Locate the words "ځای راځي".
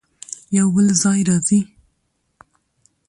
1.01-1.59